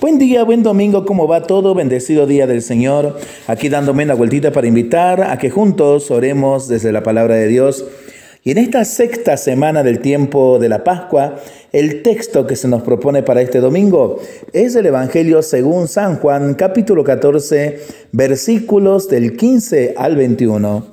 Buen 0.00 0.18
día, 0.18 0.44
buen 0.44 0.62
domingo, 0.62 1.04
¿cómo 1.04 1.28
va 1.28 1.42
todo? 1.42 1.74
Bendecido 1.74 2.26
día 2.26 2.46
del 2.46 2.62
Señor. 2.62 3.18
Aquí 3.46 3.68
dándome 3.68 4.04
una 4.04 4.14
vueltita 4.14 4.50
para 4.50 4.66
invitar 4.66 5.22
a 5.22 5.36
que 5.36 5.50
juntos 5.50 6.10
oremos 6.10 6.68
desde 6.68 6.90
la 6.90 7.02
palabra 7.02 7.34
de 7.34 7.48
Dios. 7.48 7.84
Y 8.42 8.52
en 8.52 8.56
esta 8.56 8.86
sexta 8.86 9.36
semana 9.36 9.82
del 9.82 10.00
tiempo 10.00 10.58
de 10.58 10.70
la 10.70 10.84
Pascua, 10.84 11.36
el 11.72 12.02
texto 12.02 12.46
que 12.46 12.56
se 12.56 12.66
nos 12.66 12.80
propone 12.80 13.22
para 13.22 13.42
este 13.42 13.60
domingo 13.60 14.18
es 14.54 14.74
el 14.74 14.86
Evangelio 14.86 15.42
según 15.42 15.86
San 15.86 16.16
Juan, 16.16 16.54
capítulo 16.54 17.04
14, 17.04 17.80
versículos 18.12 19.06
del 19.10 19.36
15 19.36 19.96
al 19.98 20.16
21. 20.16 20.86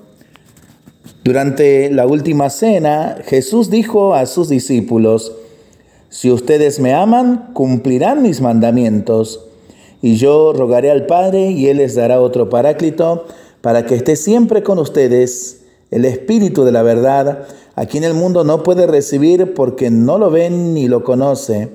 Durante 1.24 1.90
la 1.92 2.06
última 2.06 2.50
cena, 2.50 3.20
Jesús 3.26 3.70
dijo 3.70 4.16
a 4.16 4.26
sus 4.26 4.50
discípulos, 4.50 5.32
si 6.10 6.32
ustedes 6.32 6.80
me 6.80 6.94
aman, 6.94 7.50
cumplirán 7.54 8.22
mis 8.22 8.42
mandamientos. 8.42 9.46
Y 10.02 10.16
yo 10.16 10.54
rogaré 10.54 10.92
al 10.92 11.06
Padre 11.06 11.52
y 11.52 11.68
Él 11.68 11.78
les 11.78 11.96
dará 11.96 12.22
otro 12.22 12.50
paráclito 12.50 13.26
para 13.62 13.86
que 13.86 13.96
esté 13.96 14.16
siempre 14.16 14.64
con 14.64 14.80
ustedes, 14.80 15.64
el 15.92 16.06
Espíritu 16.06 16.64
de 16.64 16.72
la 16.72 16.84
verdad, 16.84 17.48
a 17.76 17.86
quien 17.86 18.04
el 18.04 18.14
mundo 18.14 18.44
no 18.44 18.64
puede 18.64 18.88
recibir 18.88 19.54
porque 19.54 19.90
no 19.90 20.18
lo 20.18 20.32
ven 20.32 20.74
ni 20.74 20.88
lo 20.88 21.04
conoce. 21.04 21.70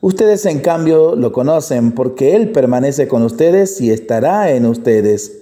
Ustedes 0.00 0.46
en 0.46 0.60
cambio 0.60 1.16
lo 1.16 1.32
conocen 1.32 1.92
porque 1.92 2.36
Él 2.36 2.50
permanece 2.50 3.08
con 3.08 3.22
ustedes 3.22 3.80
y 3.80 3.90
estará 3.90 4.50
en 4.50 4.66
ustedes. 4.66 5.38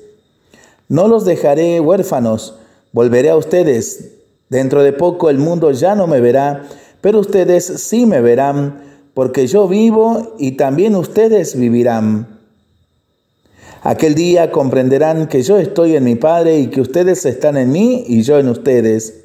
No 0.88 1.08
los 1.08 1.24
dejaré 1.24 1.80
huérfanos, 1.80 2.56
volveré 2.92 3.30
a 3.30 3.36
ustedes. 3.36 4.10
Dentro 4.48 4.82
de 4.82 4.92
poco 4.92 5.30
el 5.30 5.38
mundo 5.38 5.70
ya 5.70 5.94
no 5.94 6.06
me 6.06 6.20
verá 6.20 6.64
pero 7.02 7.20
ustedes 7.20 7.66
sí 7.66 8.06
me 8.06 8.22
verán, 8.22 8.80
porque 9.12 9.46
yo 9.46 9.68
vivo 9.68 10.34
y 10.38 10.52
también 10.52 10.96
ustedes 10.96 11.54
vivirán. 11.58 12.40
Aquel 13.82 14.14
día 14.14 14.52
comprenderán 14.52 15.26
que 15.26 15.42
yo 15.42 15.58
estoy 15.58 15.96
en 15.96 16.04
mi 16.04 16.14
Padre 16.14 16.60
y 16.60 16.68
que 16.68 16.80
ustedes 16.80 17.26
están 17.26 17.56
en 17.56 17.72
mí 17.72 18.04
y 18.06 18.22
yo 18.22 18.38
en 18.38 18.48
ustedes. 18.48 19.24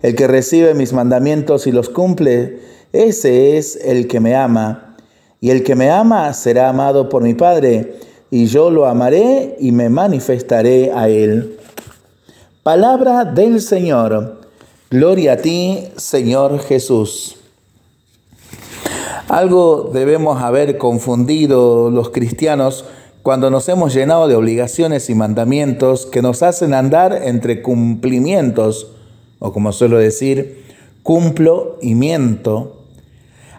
El 0.00 0.14
que 0.14 0.28
recibe 0.28 0.74
mis 0.74 0.92
mandamientos 0.92 1.66
y 1.66 1.72
los 1.72 1.90
cumple, 1.90 2.60
ese 2.92 3.58
es 3.58 3.76
el 3.84 4.06
que 4.06 4.20
me 4.20 4.36
ama. 4.36 4.96
Y 5.40 5.50
el 5.50 5.64
que 5.64 5.74
me 5.74 5.90
ama 5.90 6.32
será 6.32 6.68
amado 6.68 7.08
por 7.08 7.22
mi 7.22 7.34
Padre, 7.34 7.96
y 8.30 8.46
yo 8.46 8.70
lo 8.70 8.86
amaré 8.86 9.56
y 9.58 9.72
me 9.72 9.88
manifestaré 9.88 10.92
a 10.92 11.08
él. 11.08 11.58
Palabra 12.62 13.24
del 13.24 13.60
Señor. 13.60 14.43
Gloria 14.94 15.32
a 15.32 15.36
ti, 15.38 15.88
Señor 15.96 16.60
Jesús. 16.60 17.34
Algo 19.28 19.90
debemos 19.92 20.40
haber 20.40 20.78
confundido 20.78 21.90
los 21.90 22.10
cristianos 22.10 22.84
cuando 23.24 23.50
nos 23.50 23.68
hemos 23.68 23.92
llenado 23.92 24.28
de 24.28 24.36
obligaciones 24.36 25.10
y 25.10 25.16
mandamientos 25.16 26.06
que 26.06 26.22
nos 26.22 26.44
hacen 26.44 26.74
andar 26.74 27.22
entre 27.24 27.60
cumplimientos, 27.60 28.92
o 29.40 29.52
como 29.52 29.72
suelo 29.72 29.98
decir, 29.98 30.64
cumplo 31.02 31.76
y 31.82 31.96
miento. 31.96 32.76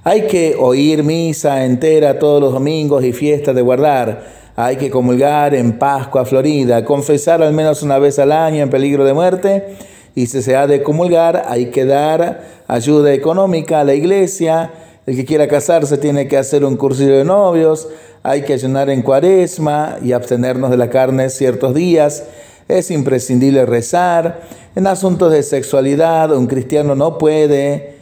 Hay 0.05 0.27
que 0.27 0.55
oír 0.58 1.03
misa 1.03 1.66
entera 1.66 2.17
todos 2.17 2.39
los 2.39 2.53
domingos 2.53 3.03
y 3.03 3.11
fiestas 3.11 3.53
de 3.53 3.61
guardar. 3.61 4.25
Hay 4.55 4.77
que 4.77 4.89
comulgar 4.89 5.53
en 5.53 5.80
Pascua 5.80 6.23
Florida, 6.23 6.86
confesar 6.86 7.44
al 7.44 7.52
menos 7.52 7.83
una 7.83 7.99
vez 7.99 8.20
al 8.20 8.31
año 8.31 8.64
en 8.64 8.70
peligro 8.70 9.03
de 9.03 9.14
muerte 9.14 9.77
y 10.16 10.27
si 10.27 10.41
se 10.41 10.55
ha 10.55 10.66
de 10.66 10.81
comulgar, 10.81 11.44
hay 11.47 11.67
que 11.67 11.83
dar 11.83 12.63
ayuda 12.67 13.13
económica 13.13 13.81
a 13.81 13.83
la 13.83 13.94
iglesia. 13.94 14.71
El 15.05 15.17
que 15.17 15.25
quiera 15.25 15.49
casarse 15.49 15.97
tiene 15.97 16.30
que 16.30 16.38
hacer 16.38 16.63
un 16.63 16.77
cursillo 16.77 17.17
de 17.17 17.25
novios, 17.25 17.89
hay 18.23 18.43
que 18.43 18.53
ayunar 18.53 18.89
en 18.89 19.02
cuaresma 19.02 19.97
y 20.02 20.13
abstenernos 20.13 20.71
de 20.71 20.77
la 20.77 20.89
carne 20.89 21.30
ciertos 21.30 21.75
días. 21.75 22.23
Es 22.67 22.89
imprescindible 22.89 23.66
rezar. 23.66 24.41
En 24.75 24.88
asuntos 24.88 25.31
de 25.31 25.43
sexualidad, 25.43 26.31
un 26.31 26.48
cristiano 26.48 26.95
no 26.95 27.17
puede. 27.17 27.93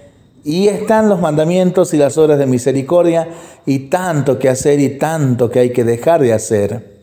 Y 0.45 0.67
están 0.67 1.09
los 1.09 1.19
mandamientos 1.19 1.93
y 1.93 1.97
las 1.97 2.17
obras 2.17 2.37
de 2.37 2.45
misericordia 2.45 3.27
y 3.65 3.89
tanto 3.89 4.39
que 4.39 4.49
hacer 4.49 4.79
y 4.79 4.97
tanto 4.97 5.49
que 5.49 5.59
hay 5.59 5.69
que 5.71 5.83
dejar 5.83 6.21
de 6.21 6.31
hacer. 6.31 6.93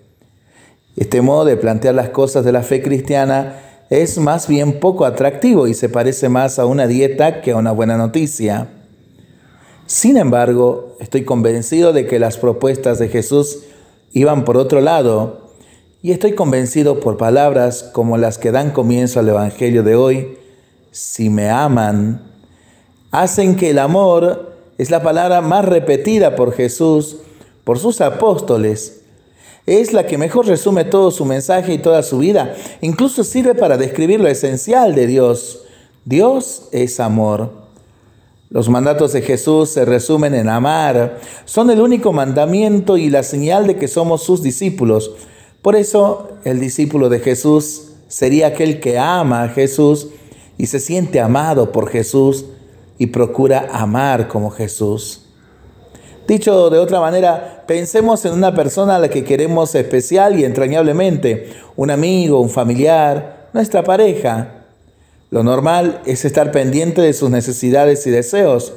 Este 0.96 1.20
modo 1.20 1.44
de 1.44 1.56
plantear 1.56 1.94
las 1.94 2.10
cosas 2.10 2.44
de 2.44 2.52
la 2.52 2.62
fe 2.62 2.80
cristiana 2.80 3.69
es 3.90 4.18
más 4.18 4.46
bien 4.46 4.78
poco 4.78 5.04
atractivo 5.04 5.66
y 5.66 5.74
se 5.74 5.88
parece 5.88 6.28
más 6.28 6.60
a 6.60 6.64
una 6.64 6.86
dieta 6.86 7.42
que 7.42 7.50
a 7.50 7.56
una 7.56 7.72
buena 7.72 7.96
noticia. 7.96 8.68
Sin 9.86 10.16
embargo, 10.16 10.96
estoy 11.00 11.24
convencido 11.24 11.92
de 11.92 12.06
que 12.06 12.20
las 12.20 12.36
propuestas 12.36 13.00
de 13.00 13.08
Jesús 13.08 13.64
iban 14.12 14.44
por 14.44 14.56
otro 14.56 14.80
lado 14.80 15.50
y 16.02 16.12
estoy 16.12 16.34
convencido 16.34 17.00
por 17.00 17.16
palabras 17.16 17.82
como 17.92 18.16
las 18.16 18.38
que 18.38 18.52
dan 18.52 18.70
comienzo 18.70 19.18
al 19.18 19.28
Evangelio 19.28 19.82
de 19.82 19.96
hoy, 19.96 20.38
si 20.92 21.28
me 21.28 21.50
aman, 21.50 22.22
hacen 23.10 23.56
que 23.56 23.70
el 23.70 23.80
amor 23.80 24.56
es 24.78 24.90
la 24.90 25.02
palabra 25.02 25.40
más 25.40 25.64
repetida 25.64 26.36
por 26.36 26.52
Jesús, 26.52 27.18
por 27.64 27.78
sus 27.78 28.00
apóstoles, 28.00 28.99
es 29.70 29.92
la 29.92 30.04
que 30.04 30.18
mejor 30.18 30.48
resume 30.48 30.84
todo 30.84 31.12
su 31.12 31.24
mensaje 31.24 31.72
y 31.72 31.78
toda 31.78 32.02
su 32.02 32.18
vida. 32.18 32.56
Incluso 32.80 33.22
sirve 33.22 33.54
para 33.54 33.76
describir 33.76 34.18
lo 34.18 34.26
esencial 34.26 34.96
de 34.96 35.06
Dios. 35.06 35.62
Dios 36.04 36.64
es 36.72 36.98
amor. 36.98 37.52
Los 38.48 38.68
mandatos 38.68 39.12
de 39.12 39.22
Jesús 39.22 39.70
se 39.70 39.84
resumen 39.84 40.34
en 40.34 40.48
amar. 40.48 41.20
Son 41.44 41.70
el 41.70 41.80
único 41.80 42.12
mandamiento 42.12 42.96
y 42.96 43.10
la 43.10 43.22
señal 43.22 43.68
de 43.68 43.76
que 43.76 43.86
somos 43.86 44.24
sus 44.24 44.42
discípulos. 44.42 45.12
Por 45.62 45.76
eso 45.76 46.30
el 46.42 46.58
discípulo 46.58 47.08
de 47.08 47.20
Jesús 47.20 47.92
sería 48.08 48.48
aquel 48.48 48.80
que 48.80 48.98
ama 48.98 49.44
a 49.44 49.48
Jesús 49.50 50.08
y 50.58 50.66
se 50.66 50.80
siente 50.80 51.20
amado 51.20 51.70
por 51.70 51.88
Jesús 51.88 52.46
y 52.98 53.06
procura 53.06 53.68
amar 53.70 54.26
como 54.26 54.50
Jesús. 54.50 55.29
Dicho 56.30 56.70
de 56.70 56.78
otra 56.78 57.00
manera, 57.00 57.64
pensemos 57.66 58.24
en 58.24 58.34
una 58.34 58.54
persona 58.54 58.94
a 58.94 58.98
la 59.00 59.08
que 59.08 59.24
queremos 59.24 59.74
especial 59.74 60.38
y 60.38 60.44
entrañablemente, 60.44 61.50
un 61.74 61.90
amigo, 61.90 62.40
un 62.40 62.50
familiar, 62.50 63.48
nuestra 63.52 63.82
pareja. 63.82 64.62
Lo 65.32 65.42
normal 65.42 66.00
es 66.06 66.24
estar 66.24 66.52
pendiente 66.52 67.02
de 67.02 67.14
sus 67.14 67.30
necesidades 67.30 68.06
y 68.06 68.10
deseos. 68.10 68.74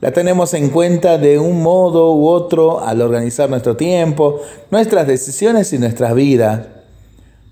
La 0.00 0.12
tenemos 0.12 0.54
en 0.54 0.70
cuenta 0.70 1.18
de 1.18 1.38
un 1.38 1.62
modo 1.62 2.14
u 2.14 2.26
otro 2.26 2.80
al 2.80 3.02
organizar 3.02 3.50
nuestro 3.50 3.76
tiempo, 3.76 4.40
nuestras 4.70 5.06
decisiones 5.06 5.70
y 5.74 5.78
nuestras 5.78 6.14
vidas. 6.14 6.68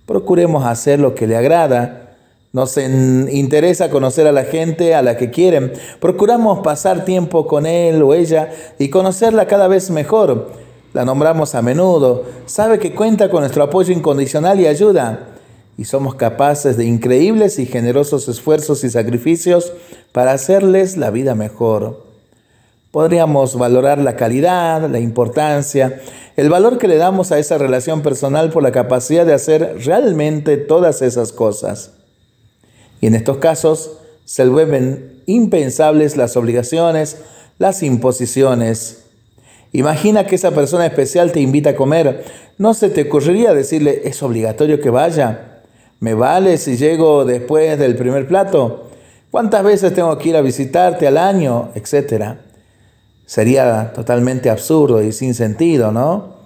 Procuremos 0.07 0.65
hacer 0.65 0.99
lo 0.99 1.15
que 1.15 1.27
le 1.27 1.37
agrada 1.37 2.06
nos 2.56 2.78
interesa 2.78 3.91
conocer 3.91 4.27
a 4.27 4.33
la 4.33 4.44
gente 4.44 4.94
a 4.94 5.03
la 5.03 5.19
que 5.19 5.31
quieren. 5.31 5.75
Procuramos 6.00 6.61
pasar 6.61 7.05
tiempo 7.05 7.47
con 7.47 7.67
él 7.67 8.00
o 8.00 8.15
ella 8.15 8.50
y 8.78 8.89
conocerla 8.89 9.47
cada 9.47 9.69
vez 9.69 9.91
mejor. 9.91 10.53
La 10.94 11.05
nombramos 11.05 11.55
a 11.55 11.61
menudo. 11.61 12.25
Sabe 12.47 12.78
que 12.78 12.94
cuenta 12.94 13.28
con 13.28 13.41
nuestro 13.41 13.62
apoyo 13.62 13.93
incondicional 13.93 14.59
y 14.59 14.67
ayuda. 14.67 15.34
Y 15.77 15.84
somos 15.84 16.15
capaces 16.15 16.78
de 16.78 16.87
increíbles 16.87 17.59
y 17.59 17.67
generosos 17.67 18.27
esfuerzos 18.27 18.84
y 18.84 18.88
sacrificios 18.88 19.75
para 20.12 20.33
hacerles 20.33 20.97
la 20.97 21.11
vida 21.11 21.34
mejor. 21.34 22.06
Podríamos 22.91 23.59
valorar 23.59 23.99
la 23.99 24.17
calidad, 24.17 24.88
la 24.88 24.99
importancia, 24.99 26.00
el 26.37 26.49
valor 26.49 26.78
que 26.78 26.88
le 26.88 26.97
damos 26.97 27.33
a 27.33 27.38
esa 27.38 27.59
relación 27.59 28.00
personal 28.00 28.49
por 28.49 28.62
la 28.62 28.73
capacidad 28.73 29.27
de 29.27 29.34
hacer 29.34 29.77
realmente 29.84 30.56
todas 30.56 31.03
esas 31.03 31.33
cosas. 31.33 31.93
Y 33.01 33.07
en 33.07 33.15
estos 33.15 33.39
casos 33.39 33.93
se 34.25 34.47
vuelven 34.47 35.23
impensables 35.27 36.17
las 36.17 36.37
obligaciones, 36.37 37.19
las 37.59 37.83
imposiciones. 37.83 39.05
Imagina 39.73 40.27
que 40.27 40.37
esa 40.37 40.53
persona 40.53 40.87
especial 40.87 41.32
te 41.32 41.41
invita 41.41 41.70
a 41.70 41.76
comer. 41.76 42.25
¿No 42.59 42.75
se 42.75 42.88
te 42.88 43.03
ocurriría 43.03 43.53
decirle, 43.53 44.03
es 44.05 44.23
obligatorio 44.23 44.81
que 44.81 44.91
vaya? 44.91 45.62
¿Me 46.00 46.15
vale 46.15 46.59
si 46.59 46.76
llego 46.76 47.25
después 47.25 47.79
del 47.79 47.97
primer 47.97 48.26
plato? 48.26 48.91
¿Cuántas 49.31 49.65
veces 49.65 49.94
tengo 49.94 50.17
que 50.19 50.31
ir 50.31 50.37
a 50.37 50.41
visitarte 50.41 51.06
al 51.06 51.19
año? 51.19 51.70
Etcétera. 51.75 52.41
Sería 53.26 53.93
totalmente 53.93 54.50
absurdo 54.50 55.03
y 55.03 55.12
sin 55.12 55.35
sentido, 55.35 55.93
¿no? 55.93 56.37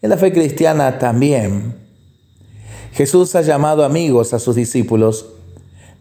En 0.00 0.10
la 0.10 0.16
fe 0.16 0.32
cristiana 0.32 0.98
también. 0.98 1.74
Jesús 2.92 3.34
ha 3.34 3.42
llamado 3.42 3.84
amigos 3.84 4.32
a 4.32 4.38
sus 4.38 4.54
discípulos 4.56 5.26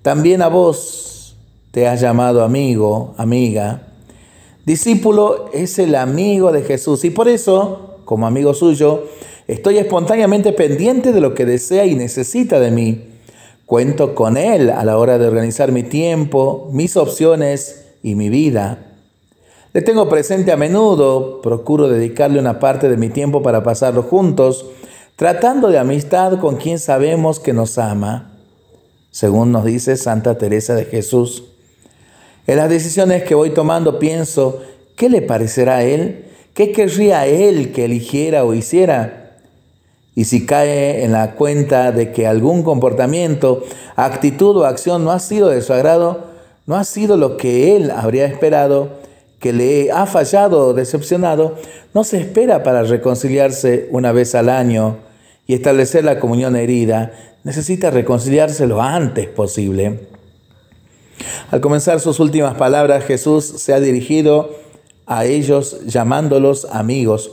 también 0.07 0.41
a 0.41 0.47
vos 0.47 1.35
te 1.71 1.85
has 1.85 1.99
llamado 1.99 2.41
amigo, 2.41 3.13
amiga. 3.17 3.89
Discípulo 4.65 5.49
es 5.51 5.79
el 5.79 5.95
amigo 5.95 6.53
de 6.53 6.61
Jesús 6.61 7.03
y 7.03 7.09
por 7.09 7.27
eso, 7.27 7.97
como 8.05 8.25
amigo 8.25 8.53
suyo, 8.53 9.03
estoy 9.49 9.79
espontáneamente 9.79 10.53
pendiente 10.53 11.11
de 11.11 11.19
lo 11.19 11.33
que 11.33 11.45
desea 11.45 11.85
y 11.85 11.95
necesita 11.95 12.61
de 12.61 12.71
mí. 12.71 13.03
Cuento 13.65 14.15
con 14.15 14.37
Él 14.37 14.69
a 14.69 14.85
la 14.85 14.97
hora 14.97 15.17
de 15.17 15.27
organizar 15.27 15.73
mi 15.73 15.83
tiempo, 15.83 16.69
mis 16.71 16.95
opciones 16.95 17.87
y 18.01 18.15
mi 18.15 18.29
vida. 18.29 18.93
Le 19.73 19.81
tengo 19.81 20.07
presente 20.07 20.53
a 20.53 20.55
menudo, 20.55 21.41
procuro 21.41 21.89
dedicarle 21.89 22.39
una 22.39 22.61
parte 22.61 22.87
de 22.87 22.95
mi 22.95 23.09
tiempo 23.09 23.43
para 23.43 23.61
pasarlo 23.61 24.03
juntos, 24.03 24.67
tratando 25.17 25.67
de 25.67 25.79
amistad 25.79 26.39
con 26.39 26.55
quien 26.55 26.79
sabemos 26.79 27.41
que 27.41 27.51
nos 27.51 27.77
ama, 27.77 28.36
según 29.11 29.51
nos 29.51 29.65
dice 29.65 29.97
Santa 29.97 30.37
Teresa 30.37 30.75
de 30.75 30.85
Jesús. 30.85 31.45
En 32.45 32.57
las 32.57 32.69
decisiones 32.69 33.23
que 33.23 33.35
voy 33.35 33.49
tomando 33.49 33.99
pienso, 33.99 34.61
¿qué 34.95 35.09
le 35.09 35.21
parecerá 35.21 35.77
a 35.77 35.83
él? 35.83 36.25
¿Qué 36.53 36.71
querría 36.71 37.27
él 37.27 37.71
que 37.71 37.85
eligiera 37.85 38.43
o 38.43 38.53
hiciera? 38.53 39.37
Y 40.15 40.25
si 40.25 40.45
cae 40.45 41.03
en 41.03 41.11
la 41.11 41.35
cuenta 41.35 41.91
de 41.91 42.11
que 42.11 42.25
algún 42.25 42.63
comportamiento, 42.63 43.63
actitud 43.95 44.57
o 44.57 44.65
acción 44.65 45.03
no 45.03 45.11
ha 45.11 45.19
sido 45.19 45.49
de 45.49 45.61
su 45.61 45.73
agrado, 45.73 46.25
no 46.65 46.75
ha 46.75 46.83
sido 46.83 47.17
lo 47.17 47.37
que 47.37 47.75
él 47.75 47.91
habría 47.91 48.25
esperado, 48.25 48.89
que 49.39 49.53
le 49.53 49.91
ha 49.91 50.05
fallado 50.05 50.67
o 50.67 50.73
decepcionado, 50.73 51.55
no 51.93 52.03
se 52.03 52.19
espera 52.19 52.63
para 52.63 52.83
reconciliarse 52.83 53.87
una 53.91 54.11
vez 54.11 54.33
al 54.35 54.49
año 54.49 54.97
y 55.45 55.53
establecer 55.53 56.03
la 56.03 56.19
comunión 56.19 56.55
herida. 56.55 57.11
Necesita 57.47 57.91
reconciliarse 57.91 58.67
lo 58.67 58.81
antes 58.81 59.25
posible. 59.29 60.09
Al 61.49 61.61
comenzar 61.61 62.01
sus 62.01 62.19
últimas 62.19 62.55
palabras, 62.55 63.05
Jesús 63.05 63.45
se 63.45 63.73
ha 63.73 63.79
dirigido 63.79 64.49
a 65.05 65.23
ellos 65.23 65.77
llamándolos 65.85 66.67
amigos. 66.69 67.31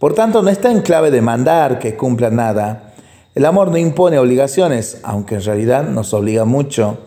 Por 0.00 0.12
tanto, 0.12 0.42
no 0.42 0.50
está 0.50 0.72
en 0.72 0.80
clave 0.80 1.12
de 1.12 1.22
mandar 1.22 1.78
que 1.78 1.94
cumplan 1.94 2.34
nada. 2.34 2.94
El 3.36 3.44
amor 3.44 3.70
no 3.70 3.76
impone 3.76 4.18
obligaciones, 4.18 4.98
aunque 5.04 5.36
en 5.36 5.44
realidad 5.44 5.88
nos 5.88 6.12
obliga 6.14 6.44
mucho. 6.44 6.98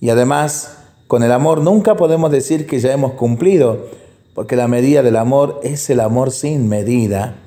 Y 0.00 0.10
además, 0.10 0.78
con 1.08 1.24
el 1.24 1.32
amor 1.32 1.62
nunca 1.62 1.96
podemos 1.96 2.30
decir 2.30 2.68
que 2.68 2.78
ya 2.78 2.92
hemos 2.92 3.14
cumplido, 3.14 3.88
porque 4.34 4.54
la 4.54 4.68
medida 4.68 5.02
del 5.02 5.16
amor 5.16 5.58
es 5.64 5.90
el 5.90 5.98
amor 5.98 6.30
sin 6.30 6.68
medida. 6.68 7.38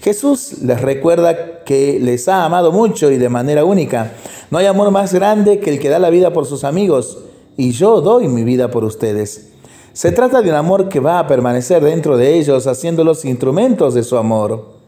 Jesús 0.00 0.62
les 0.62 0.80
recuerda 0.80 1.59
que 1.64 1.98
les 2.00 2.28
ha 2.28 2.44
amado 2.44 2.72
mucho 2.72 3.10
y 3.10 3.18
de 3.18 3.28
manera 3.28 3.64
única. 3.64 4.12
No 4.50 4.58
hay 4.58 4.66
amor 4.66 4.90
más 4.90 5.14
grande 5.14 5.60
que 5.60 5.70
el 5.70 5.78
que 5.78 5.88
da 5.88 5.98
la 5.98 6.10
vida 6.10 6.32
por 6.32 6.46
sus 6.46 6.64
amigos, 6.64 7.18
y 7.56 7.72
yo 7.72 8.00
doy 8.00 8.28
mi 8.28 8.44
vida 8.44 8.70
por 8.70 8.84
ustedes. 8.84 9.50
Se 9.92 10.12
trata 10.12 10.42
de 10.42 10.50
un 10.50 10.56
amor 10.56 10.88
que 10.88 11.00
va 11.00 11.18
a 11.18 11.26
permanecer 11.26 11.82
dentro 11.82 12.16
de 12.16 12.38
ellos, 12.38 12.66
haciéndolos 12.66 13.24
instrumentos 13.24 13.94
de 13.94 14.02
su 14.02 14.16
amor. 14.16 14.80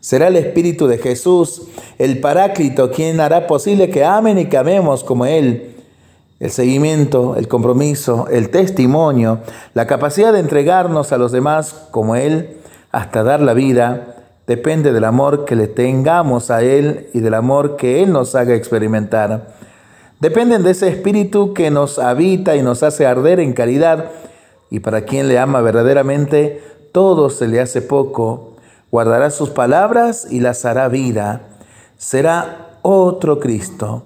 Será 0.00 0.28
el 0.28 0.36
Espíritu 0.36 0.86
de 0.86 0.98
Jesús, 0.98 1.62
el 1.98 2.20
Paráclito, 2.20 2.90
quien 2.90 3.20
hará 3.20 3.46
posible 3.46 3.88
que 3.88 4.04
amen 4.04 4.38
y 4.38 4.46
que 4.46 4.58
amemos 4.58 5.04
como 5.04 5.26
Él 5.26 5.72
el 6.42 6.50
seguimiento, 6.50 7.36
el 7.36 7.46
compromiso, 7.46 8.26
el 8.28 8.50
testimonio, 8.50 9.38
la 9.74 9.86
capacidad 9.86 10.32
de 10.32 10.40
entregarnos 10.40 11.12
a 11.12 11.16
los 11.16 11.30
demás 11.30 11.86
como 11.92 12.16
Él 12.16 12.56
hasta 12.90 13.22
dar 13.22 13.40
la 13.40 13.54
vida, 13.54 14.21
depende 14.46 14.92
del 14.92 15.04
amor 15.04 15.44
que 15.44 15.56
le 15.56 15.68
tengamos 15.68 16.50
a 16.50 16.62
Él 16.62 17.08
y 17.12 17.20
del 17.20 17.34
amor 17.34 17.76
que 17.76 18.02
Él 18.02 18.12
nos 18.12 18.34
haga 18.34 18.54
experimentar. 18.54 19.54
Dependen 20.20 20.62
de 20.62 20.70
ese 20.70 20.88
espíritu 20.88 21.54
que 21.54 21.70
nos 21.70 21.98
habita 21.98 22.56
y 22.56 22.62
nos 22.62 22.82
hace 22.82 23.06
arder 23.06 23.40
en 23.40 23.52
caridad 23.52 24.10
y 24.72 24.80
para 24.80 25.02
quien 25.02 25.28
le 25.28 25.38
ama 25.38 25.60
verdaderamente, 25.60 26.62
todo 26.92 27.28
se 27.28 27.46
le 27.46 27.60
hace 27.60 27.82
poco. 27.82 28.56
Guardará 28.90 29.30
sus 29.30 29.50
palabras 29.50 30.26
y 30.30 30.40
las 30.40 30.64
hará 30.64 30.88
vida. 30.88 31.42
Será 31.98 32.78
otro 32.80 33.38
Cristo. 33.38 34.04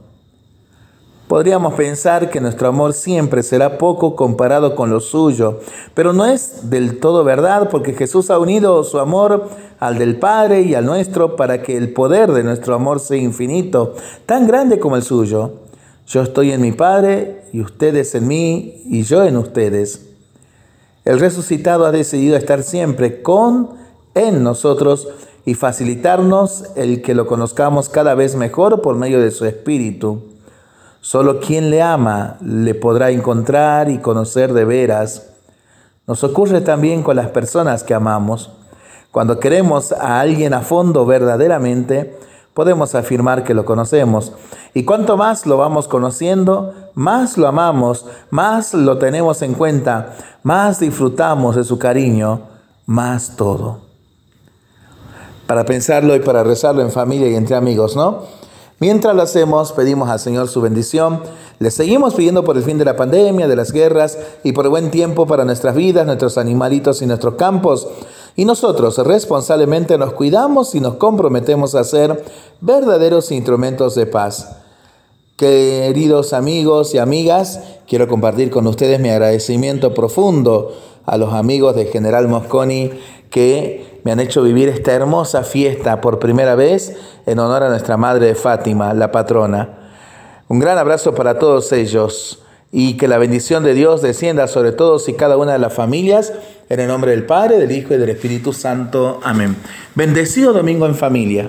Podríamos 1.28 1.74
pensar 1.74 2.30
que 2.30 2.40
nuestro 2.40 2.68
amor 2.68 2.92
siempre 2.92 3.42
será 3.42 3.78
poco 3.78 4.14
comparado 4.14 4.76
con 4.76 4.90
lo 4.90 5.00
suyo, 5.00 5.58
pero 5.92 6.12
no 6.12 6.24
es 6.24 6.70
del 6.70 7.00
todo 7.00 7.24
verdad 7.24 7.68
porque 7.68 7.94
Jesús 7.94 8.30
ha 8.30 8.38
unido 8.38 8.84
su 8.84 9.00
amor 9.00 9.48
al 9.80 9.98
del 9.98 10.20
Padre 10.20 10.60
y 10.60 10.74
al 10.74 10.86
nuestro 10.86 11.34
para 11.34 11.62
que 11.62 11.76
el 11.76 11.92
poder 11.92 12.30
de 12.30 12.44
nuestro 12.44 12.76
amor 12.76 13.00
sea 13.00 13.16
infinito, 13.16 13.94
tan 14.24 14.46
grande 14.46 14.78
como 14.78 14.94
el 14.94 15.02
suyo. 15.02 15.54
Yo 16.06 16.22
estoy 16.22 16.52
en 16.52 16.60
mi 16.60 16.70
Padre 16.70 17.42
y 17.52 17.60
ustedes 17.60 18.14
en 18.14 18.28
mí 18.28 18.82
y 18.86 19.02
yo 19.02 19.24
en 19.24 19.36
ustedes. 19.36 20.06
El 21.04 21.18
resucitado 21.18 21.86
ha 21.86 21.92
decidido 21.92 22.36
estar 22.36 22.62
siempre 22.62 23.22
con, 23.22 23.70
en 24.14 24.44
nosotros 24.44 25.08
y 25.44 25.54
facilitarnos 25.54 26.66
el 26.76 27.02
que 27.02 27.16
lo 27.16 27.26
conozcamos 27.26 27.88
cada 27.88 28.14
vez 28.14 28.36
mejor 28.36 28.80
por 28.80 28.94
medio 28.94 29.20
de 29.20 29.32
su 29.32 29.44
Espíritu. 29.44 30.35
Solo 31.06 31.38
quien 31.38 31.70
le 31.70 31.82
ama 31.82 32.36
le 32.40 32.74
podrá 32.74 33.12
encontrar 33.12 33.88
y 33.88 33.98
conocer 33.98 34.52
de 34.52 34.64
veras. 34.64 35.28
Nos 36.08 36.24
ocurre 36.24 36.62
también 36.62 37.04
con 37.04 37.14
las 37.14 37.28
personas 37.28 37.84
que 37.84 37.94
amamos. 37.94 38.50
Cuando 39.12 39.38
queremos 39.38 39.92
a 39.92 40.18
alguien 40.18 40.52
a 40.52 40.62
fondo 40.62 41.06
verdaderamente, 41.06 42.18
podemos 42.54 42.96
afirmar 42.96 43.44
que 43.44 43.54
lo 43.54 43.64
conocemos. 43.64 44.32
Y 44.74 44.84
cuanto 44.84 45.16
más 45.16 45.46
lo 45.46 45.58
vamos 45.58 45.86
conociendo, 45.86 46.74
más 46.94 47.38
lo 47.38 47.46
amamos, 47.46 48.06
más 48.30 48.74
lo 48.74 48.98
tenemos 48.98 49.42
en 49.42 49.54
cuenta, 49.54 50.16
más 50.42 50.80
disfrutamos 50.80 51.54
de 51.54 51.62
su 51.62 51.78
cariño, 51.78 52.40
más 52.84 53.36
todo. 53.36 53.78
Para 55.46 55.64
pensarlo 55.64 56.16
y 56.16 56.18
para 56.18 56.42
rezarlo 56.42 56.82
en 56.82 56.90
familia 56.90 57.28
y 57.28 57.36
entre 57.36 57.54
amigos, 57.54 57.94
¿no? 57.94 58.45
Mientras 58.78 59.16
lo 59.16 59.22
hacemos, 59.22 59.72
pedimos 59.72 60.10
al 60.10 60.20
Señor 60.20 60.48
su 60.48 60.60
bendición. 60.60 61.22
Le 61.58 61.70
seguimos 61.70 62.12
pidiendo 62.12 62.44
por 62.44 62.58
el 62.58 62.62
fin 62.62 62.76
de 62.76 62.84
la 62.84 62.94
pandemia, 62.94 63.48
de 63.48 63.56
las 63.56 63.72
guerras 63.72 64.18
y 64.44 64.52
por 64.52 64.68
buen 64.68 64.90
tiempo 64.90 65.26
para 65.26 65.46
nuestras 65.46 65.74
vidas, 65.74 66.04
nuestros 66.04 66.36
animalitos 66.36 67.00
y 67.00 67.06
nuestros 67.06 67.36
campos. 67.36 67.88
Y 68.36 68.44
nosotros 68.44 68.98
responsablemente 68.98 69.96
nos 69.96 70.12
cuidamos 70.12 70.74
y 70.74 70.80
nos 70.80 70.96
comprometemos 70.96 71.74
a 71.74 71.84
ser 71.84 72.22
verdaderos 72.60 73.32
instrumentos 73.32 73.94
de 73.94 74.04
paz. 74.04 74.56
Queridos 75.36 76.34
amigos 76.34 76.94
y 76.94 76.98
amigas, 76.98 77.60
quiero 77.88 78.08
compartir 78.08 78.50
con 78.50 78.66
ustedes 78.66 79.00
mi 79.00 79.08
agradecimiento 79.08 79.94
profundo 79.94 80.74
a 81.06 81.16
los 81.16 81.32
amigos 81.32 81.76
de 81.76 81.86
General 81.86 82.28
Mosconi 82.28 82.90
que 83.36 84.00
me 84.02 84.12
han 84.12 84.20
hecho 84.20 84.42
vivir 84.42 84.70
esta 84.70 84.94
hermosa 84.94 85.42
fiesta 85.42 86.00
por 86.00 86.18
primera 86.18 86.54
vez 86.54 86.96
en 87.26 87.38
honor 87.38 87.64
a 87.64 87.68
nuestra 87.68 87.98
Madre 87.98 88.28
de 88.28 88.34
Fátima, 88.34 88.94
la 88.94 89.12
patrona. 89.12 89.90
Un 90.48 90.58
gran 90.58 90.78
abrazo 90.78 91.14
para 91.14 91.38
todos 91.38 91.70
ellos 91.72 92.42
y 92.72 92.96
que 92.96 93.08
la 93.08 93.18
bendición 93.18 93.62
de 93.62 93.74
Dios 93.74 94.00
descienda 94.00 94.46
sobre 94.46 94.72
todos 94.72 95.06
y 95.10 95.12
cada 95.12 95.36
una 95.36 95.52
de 95.52 95.58
las 95.58 95.74
familias, 95.74 96.32
en 96.70 96.80
el 96.80 96.88
nombre 96.88 97.10
del 97.10 97.26
Padre, 97.26 97.58
del 97.58 97.72
Hijo 97.72 97.92
y 97.92 97.98
del 97.98 98.08
Espíritu 98.08 98.54
Santo. 98.54 99.20
Amén. 99.22 99.54
Bendecido 99.94 100.54
domingo 100.54 100.86
en 100.86 100.94
familia. 100.94 101.44